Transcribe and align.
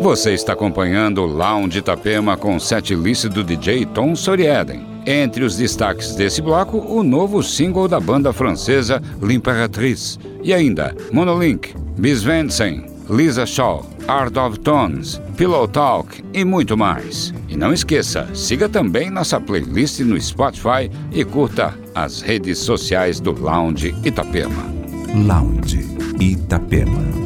Você 0.00 0.32
está 0.32 0.52
acompanhando 0.52 1.22
o 1.22 1.26
Lounge 1.26 1.80
Itapema 1.80 2.36
com 2.36 2.58
set 2.60 2.94
list 2.94 3.26
do 3.26 3.42
DJ 3.42 3.84
Tom 3.84 4.14
Sorieden. 4.14 4.86
Entre 5.04 5.42
os 5.42 5.56
destaques 5.56 6.14
desse 6.14 6.40
bloco, 6.40 6.78
o 6.78 7.02
novo 7.02 7.42
single 7.42 7.88
da 7.88 7.98
banda 7.98 8.32
francesa 8.32 9.02
L'Imperatrice. 9.20 10.18
E 10.42 10.54
ainda 10.54 10.94
Monolink, 11.12 11.74
Miss 11.96 12.22
Vincent, 12.22 12.84
Lisa 13.10 13.44
Shaw, 13.44 13.84
Art 14.06 14.36
of 14.36 14.60
Tones, 14.60 15.20
Pillow 15.36 15.66
Talk 15.66 16.22
e 16.32 16.44
muito 16.44 16.76
mais. 16.76 17.34
E 17.48 17.56
não 17.56 17.72
esqueça, 17.72 18.28
siga 18.34 18.68
também 18.68 19.10
nossa 19.10 19.40
playlist 19.40 19.98
no 20.00 20.20
Spotify 20.20 20.88
e 21.10 21.24
curta 21.24 21.74
as 21.92 22.20
redes 22.20 22.58
sociais 22.58 23.18
do 23.18 23.32
Lounge 23.32 23.94
Itapema. 24.04 24.64
Lounge 25.26 25.84
Itapema. 26.20 27.17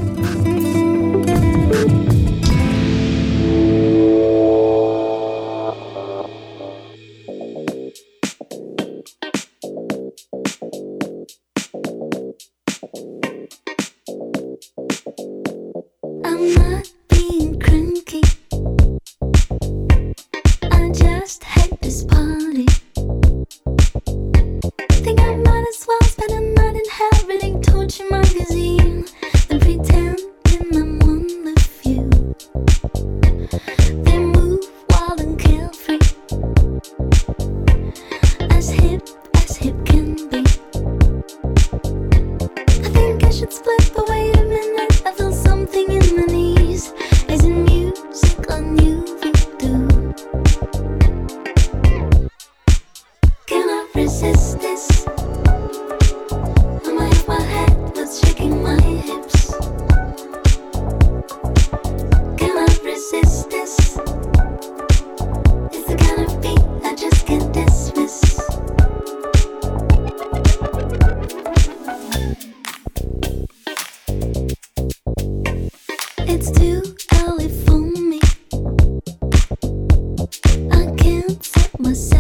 Mas. 81.83 82.12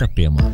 Itapema. 0.00 0.49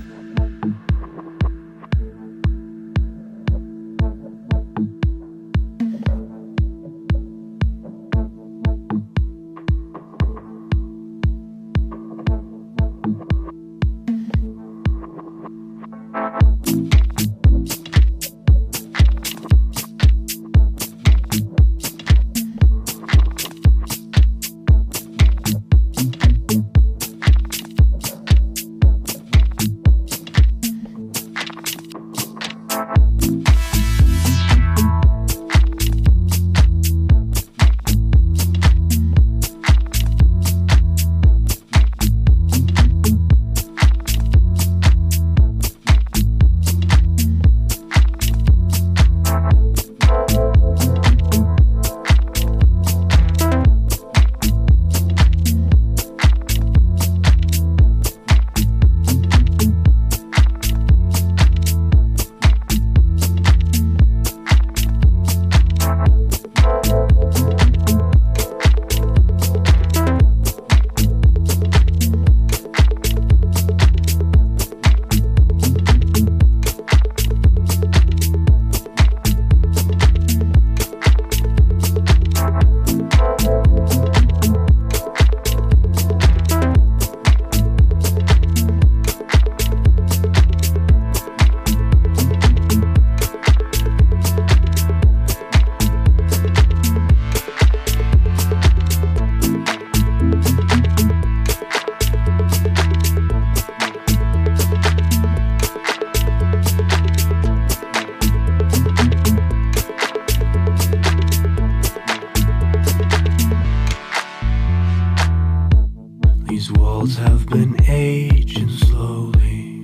cells 117.06 117.16
have 117.28 117.46
been 117.46 117.76
aging 117.88 118.68
slowly. 118.68 119.82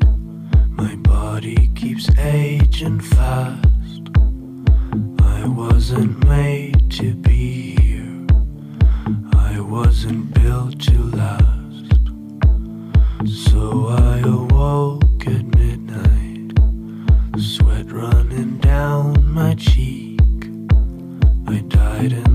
My 0.68 0.94
body 0.96 1.68
keeps 1.74 2.08
aging 2.18 3.00
fast. 3.00 4.02
I 5.20 5.46
wasn't 5.46 6.26
made 6.26 6.90
to 6.92 7.14
be 7.14 7.76
here. 7.80 8.26
I 9.34 9.60
wasn't 9.60 10.34
built 10.34 10.80
to 10.80 10.98
last. 11.16 11.94
So 13.46 13.88
I 13.88 14.18
awoke 14.20 15.26
at 15.26 15.44
midnight, 15.56 16.58
sweat 17.38 17.90
running 17.92 18.58
down 18.58 19.32
my 19.32 19.54
cheek. 19.54 20.20
I 21.46 21.58
died 21.68 22.12
in 22.12 22.31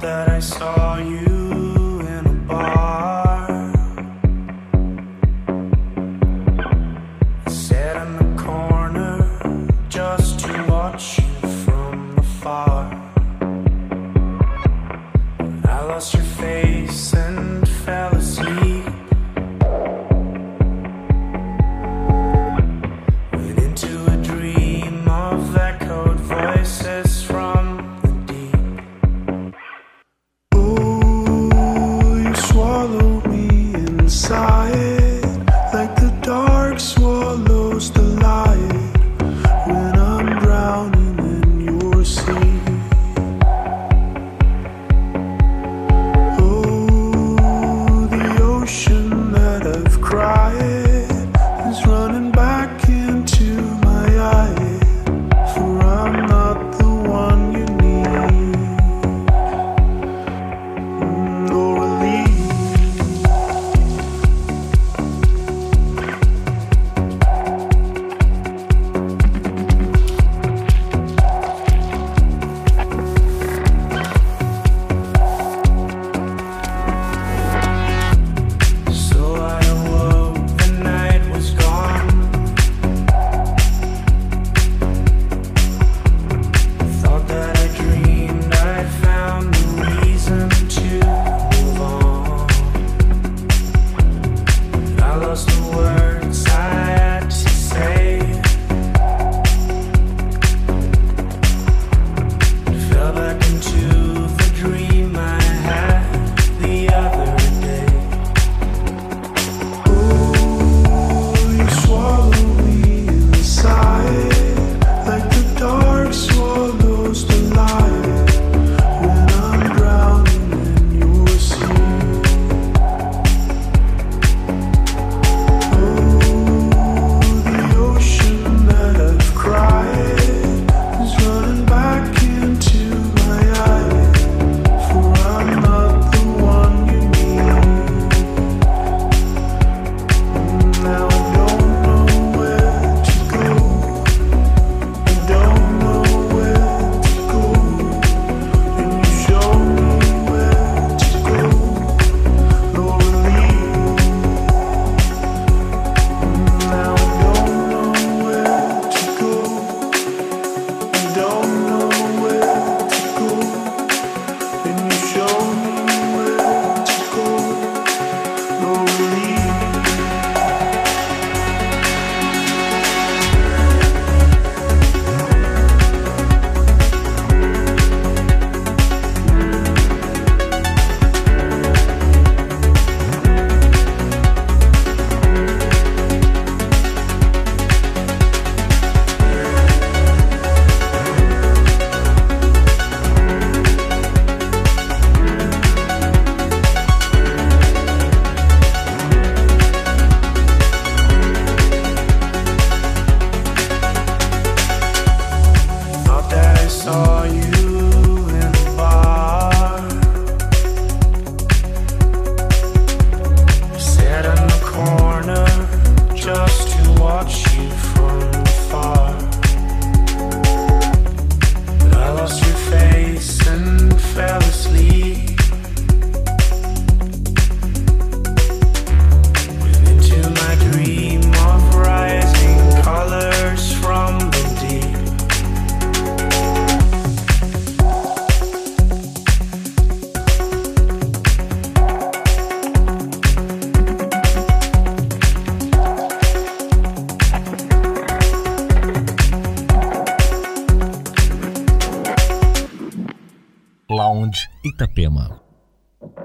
that 0.00 0.30
I 0.30 0.40
saw 0.40 0.96
you. 0.96 1.19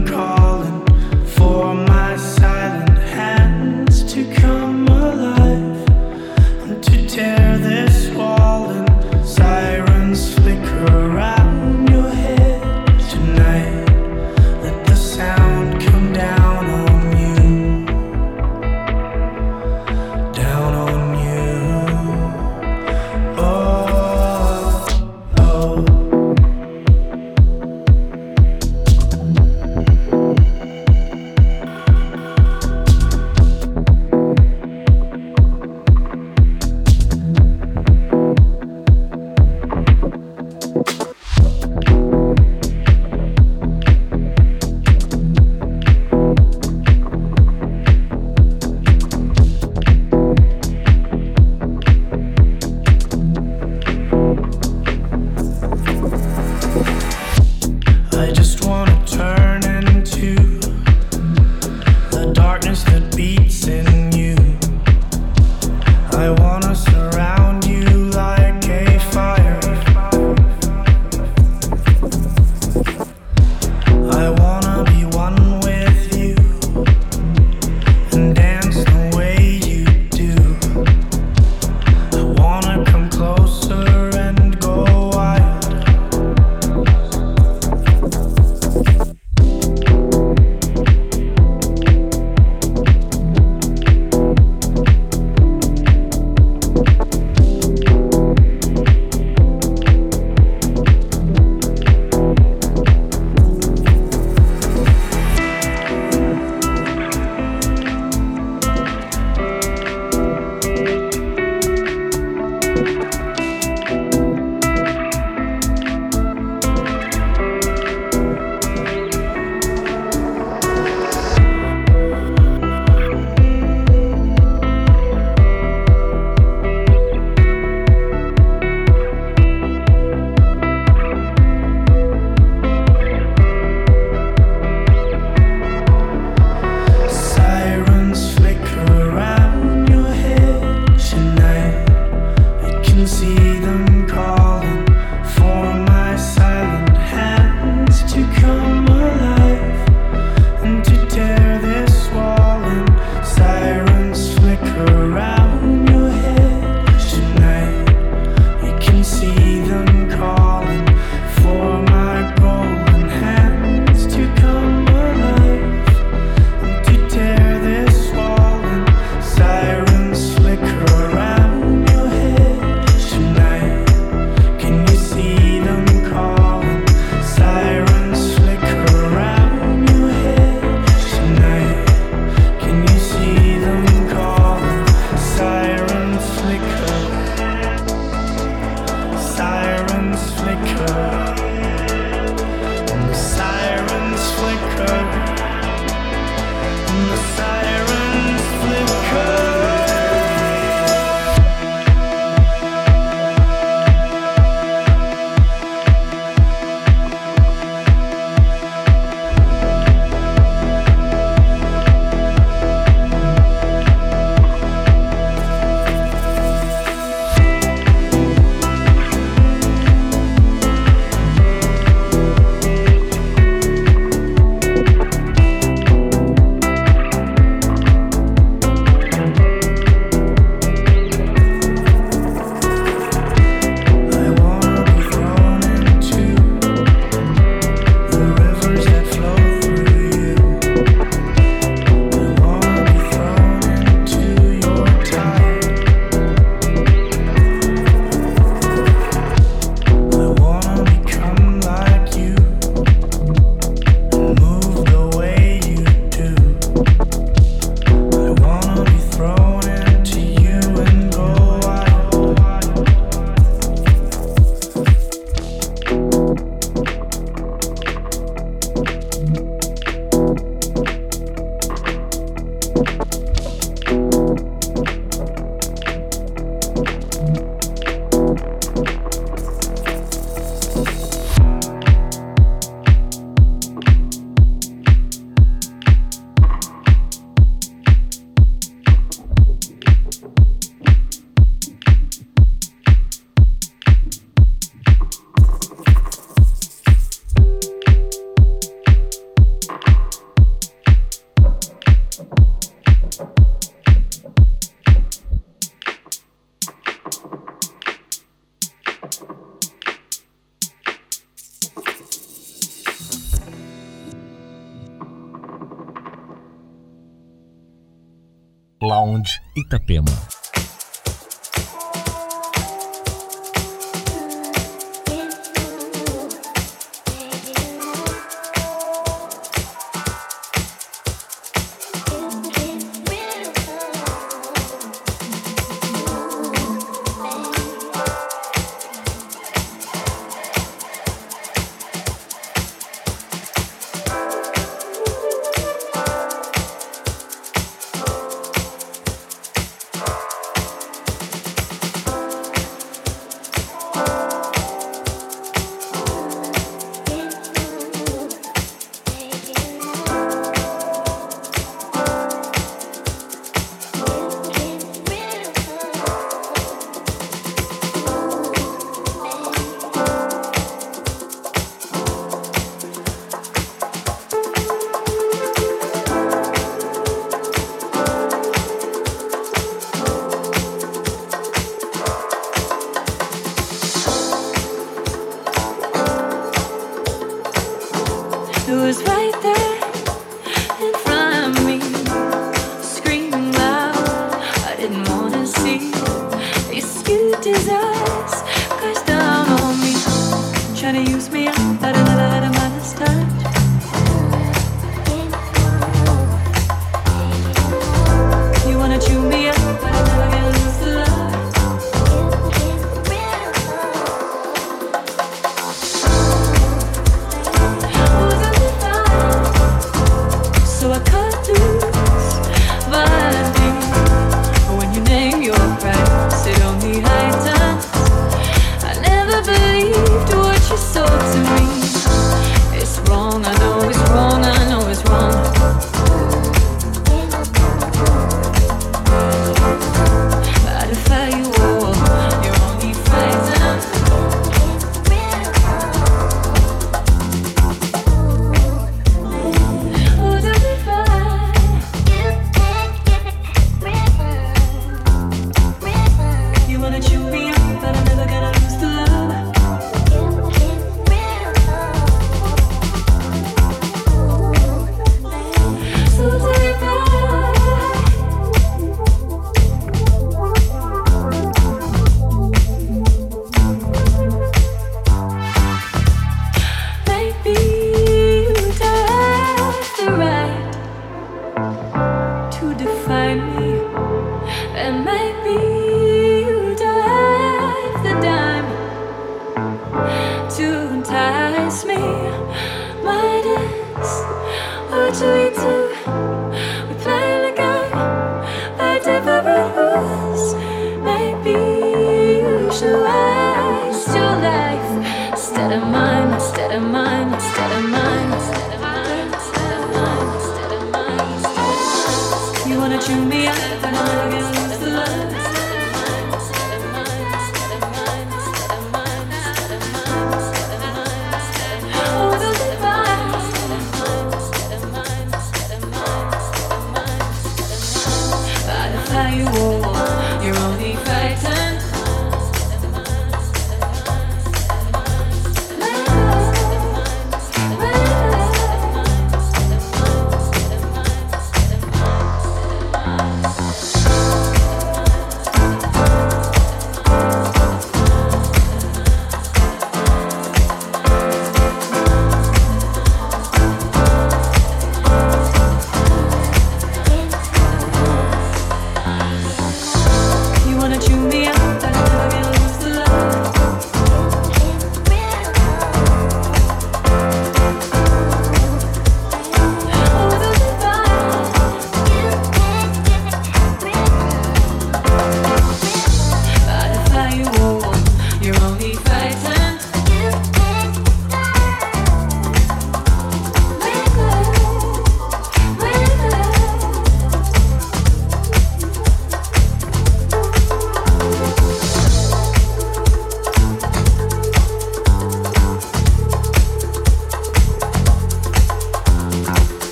call. 0.00 0.41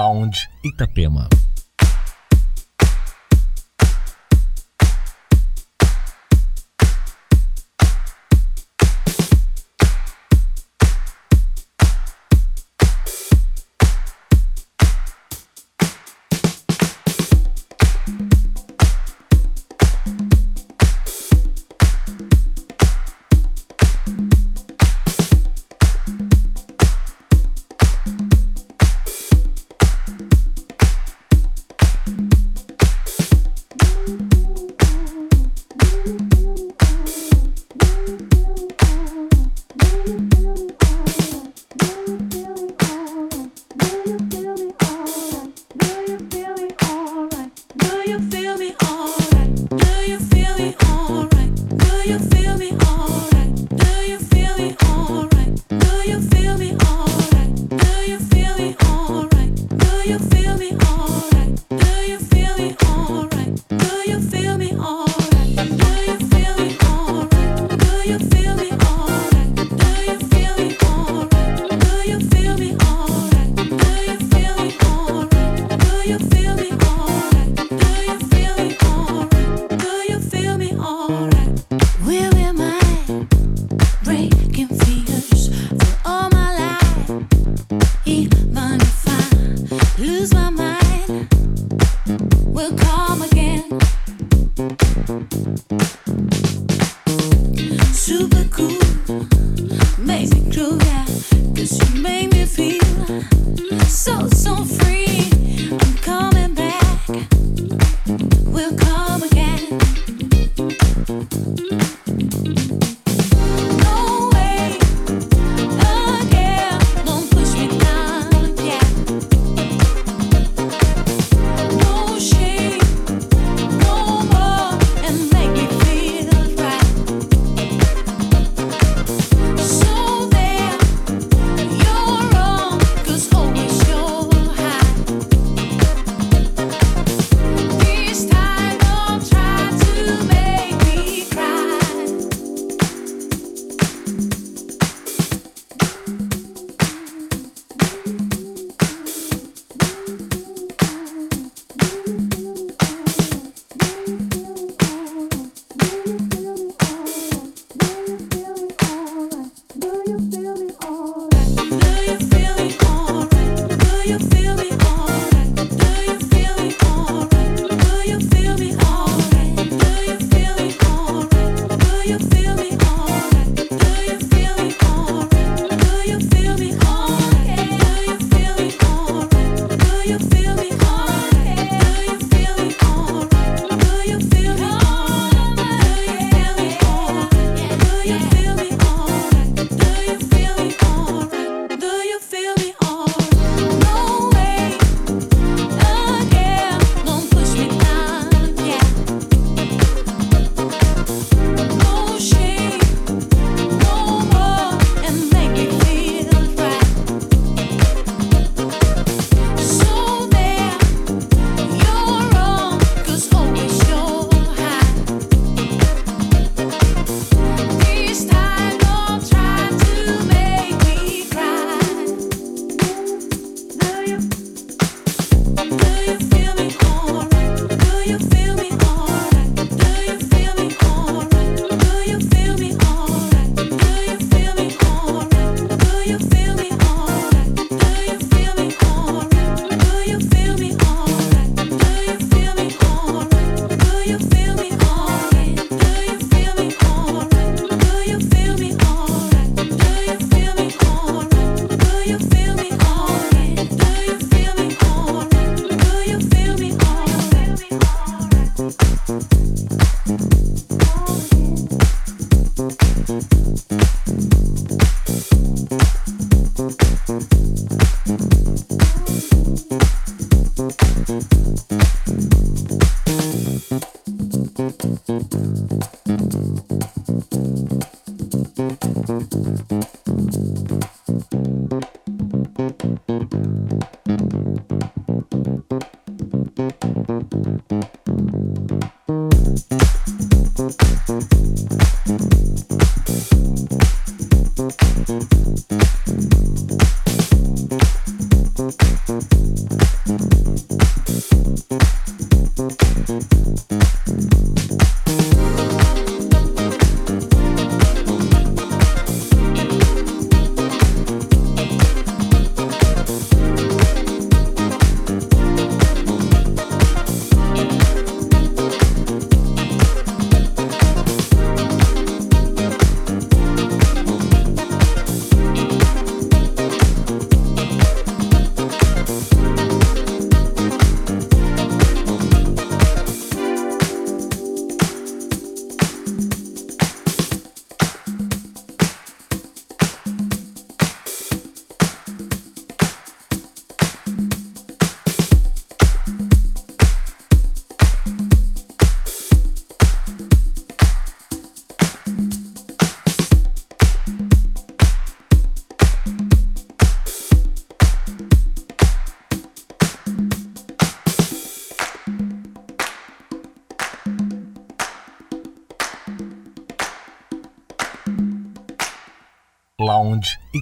Lounge 0.00 0.48
Itapema. 0.62 1.28
Cause 101.60 101.94
you 101.94 102.00
make 102.00 102.32
me 102.32 102.46
feel 102.46 102.80
so, 103.86 104.26
so 104.28 104.64
free. 104.64 105.09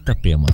Itapema. 0.09 0.49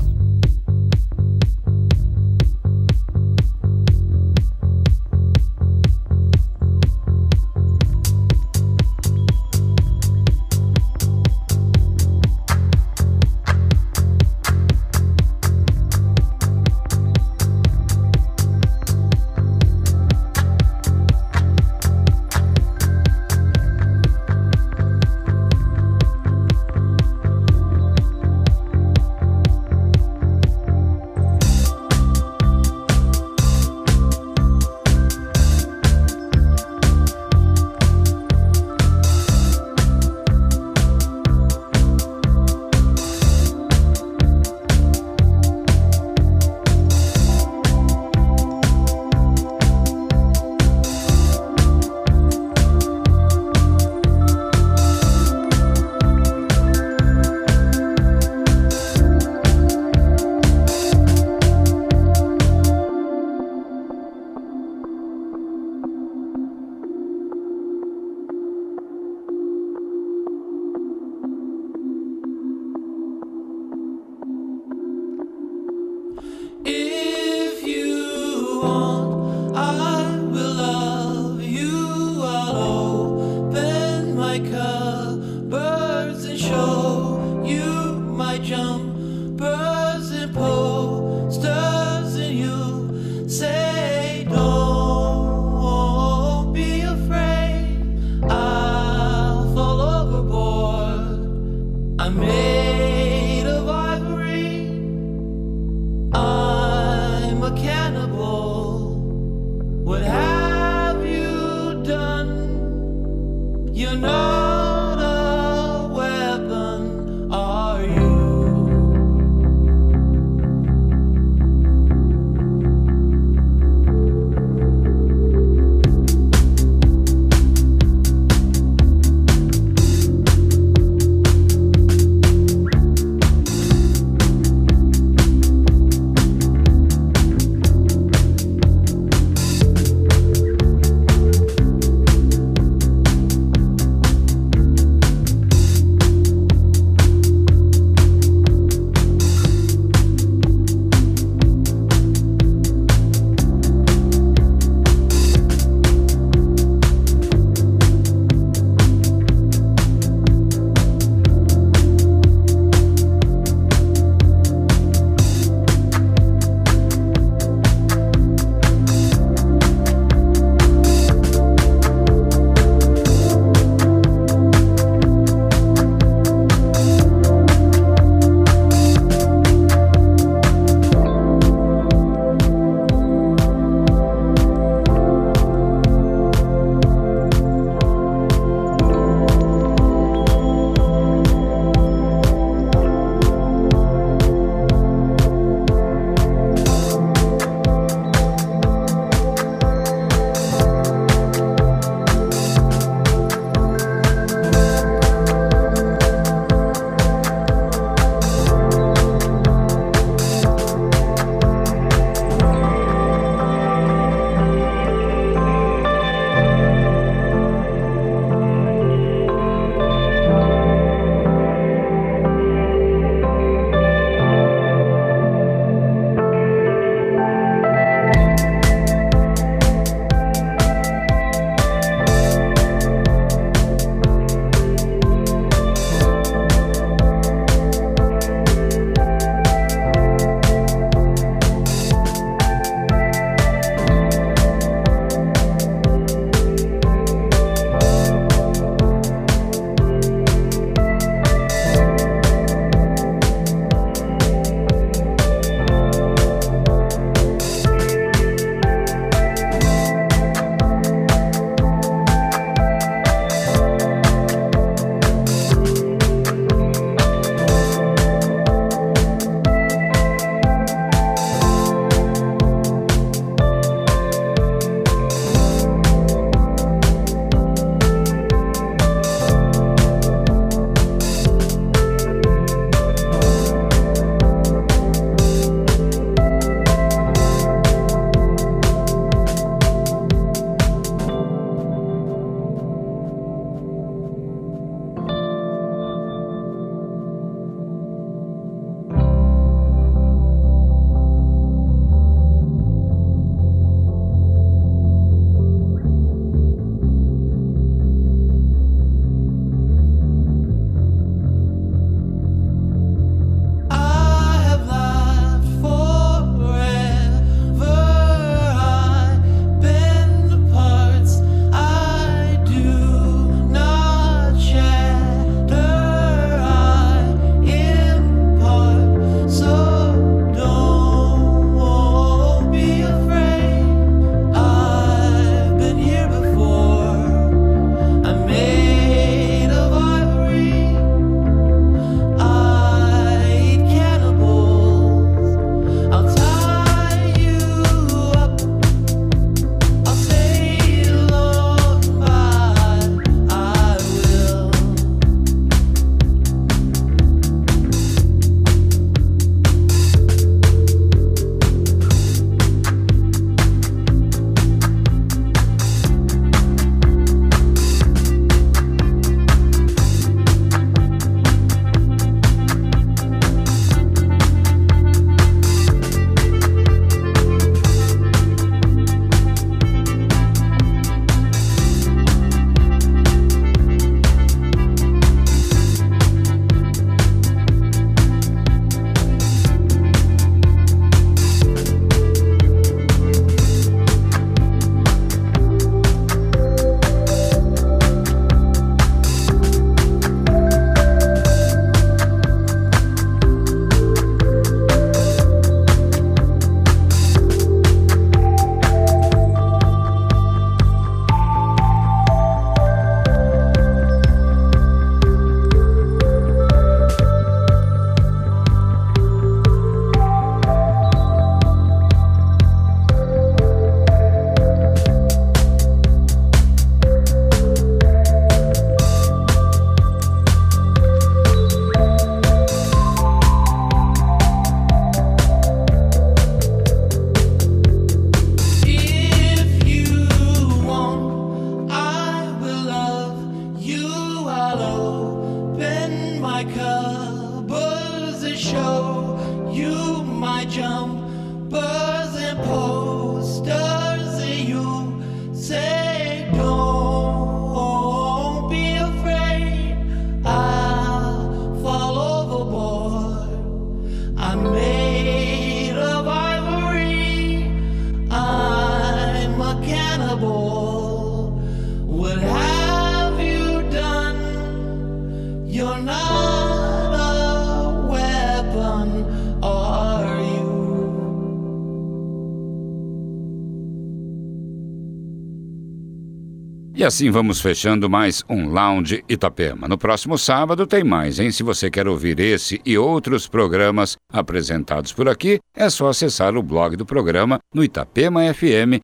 E 486.85 486.87
assim 486.87 487.11
vamos 487.11 487.41
fechando 487.41 487.89
mais 487.89 488.23
um 488.29 488.47
Lounge 488.47 489.03
Itapema. 489.09 489.67
No 489.67 489.79
próximo 489.79 490.19
sábado 490.19 490.67
tem 490.67 490.85
mais, 490.85 491.19
hein? 491.19 491.31
Se 491.31 491.43
você 491.43 491.71
quer 491.71 491.89
ouvir 491.89 492.21
esse 492.21 492.61
e 492.63 492.77
outros 492.77 493.27
programas 493.27 493.97
apresentados 494.13 494.93
por 494.93 495.09
aqui, 495.09 495.39
é 495.57 495.71
só 495.71 495.89
acessar 495.89 496.37
o 496.37 496.43
blog 496.43 496.77
do 496.77 496.85
programa 496.85 497.39
no 497.55 497.65
itapemafm.com.br 497.65 498.83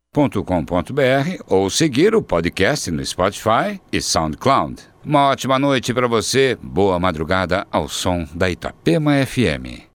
ou 1.46 1.68
seguir 1.68 2.14
o 2.14 2.22
podcast 2.22 2.90
no 2.90 3.04
Spotify 3.04 3.78
e 3.92 4.00
SoundCloud. 4.00 4.80
Uma 5.04 5.28
ótima 5.28 5.58
noite 5.58 5.92
para 5.92 6.08
você, 6.08 6.56
boa 6.62 6.98
madrugada 6.98 7.66
ao 7.70 7.86
som 7.86 8.26
da 8.34 8.48
Itapema 8.48 9.12
FM. 9.26 9.84